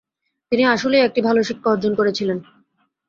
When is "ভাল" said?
1.21-1.37